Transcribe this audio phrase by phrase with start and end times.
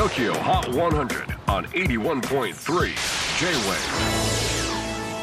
[0.00, 2.54] TOKYO HOT 100 on 81.3 J-WAVE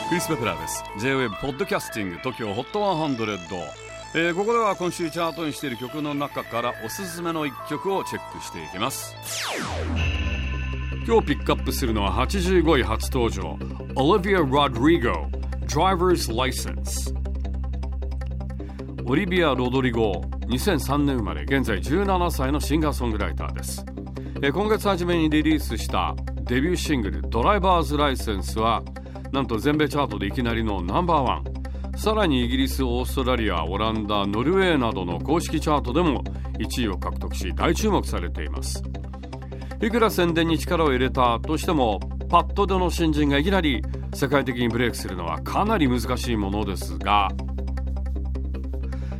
[0.07, 0.83] クリス・ベプラーです。
[0.99, 3.59] J-WAVE ポッドキャスティング TOKYO HOT 100、
[4.13, 9.15] えー、ここでは今週チャートにしている曲の中からおすすめの一曲をチェックしていきます。
[11.07, 13.57] 今日ピックアップするのは85位初登場
[13.95, 15.27] Olivia Rodrigo
[15.65, 17.15] Driver's License
[19.09, 23.83] オリビア・ロドリゴ2003年生まれ現在17歳のシンガーソングライターです。
[24.43, 28.83] え今月初めにリリースしたデビューシングル「ドライバーズ・ライセンス」は
[29.31, 31.43] なんと全米チャートでいきなりのナンバーワン。
[31.97, 36.23] さらにイギリスオーストラリアオランダノルウェーなどの公式チャートでも
[36.59, 38.83] 1位を獲得し大注目されています。
[39.81, 41.99] いくら宣伝に力を入れたとしても
[42.29, 43.81] パッドでの新人がいきなり
[44.13, 47.29] 世界的にブレイクするのはかなり難しいものですが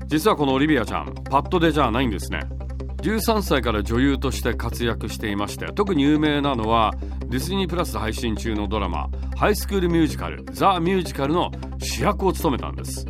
[0.06, 2.57] 実はこのオリビアちゃんパッドでじゃないんですね。
[3.02, 6.94] 13歳から女優として活躍していまして特に有名なのは
[7.28, 13.06] ディズニープラス配信中のドラマ「ハイスクールミュージカルザ・ミュージカル」の主役を務めたんです。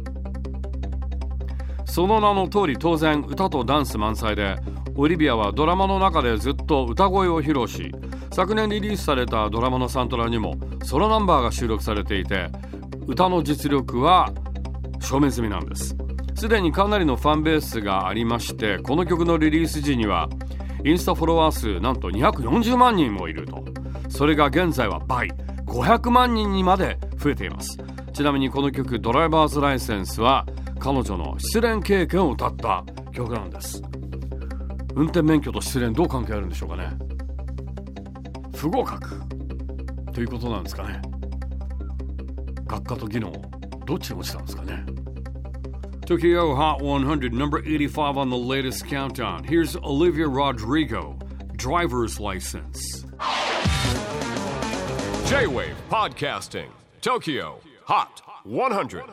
[1.85, 4.55] その名の通り当然歌とダンス満載で
[4.95, 7.91] オリビアはドラマの中でずっと歌声を披露し
[8.31, 12.49] 昨年リリースされたドラマのサントラにもソロナンバーが収録されていて
[13.08, 14.31] 歌の実力は
[14.99, 15.97] 証明済みなんです。
[16.38, 20.30] すでにかなりのファンベースがありましてこの曲のリリース時には
[20.85, 23.66] インスタフォロワー数なんと240万人もいると。
[24.07, 25.30] それが現在は倍
[25.65, 27.80] 500万人にまで増えています。
[28.13, 30.45] ちなみにこの曲「ドライバーズライセンス」は
[30.77, 33.81] 彼女の失恋経験を歌った曲なんです。
[34.93, 36.91] 運転免許と失恋どう関係あるんでしょうかね。
[38.55, 39.21] 不合格。
[40.13, 41.02] ということなんですかね。
[42.67, 43.31] 学科と技能
[43.88, 44.85] どっちに落ちたんですかね。
[46.08, 49.44] Tokyo Hot 100, number 85 on the latest countdown.
[49.44, 51.19] Here's Olivia Rodrigo,
[51.58, 53.04] Driver's License.
[55.26, 56.70] J-WAVE PODCASTING
[57.02, 59.04] TOKYO HOT 100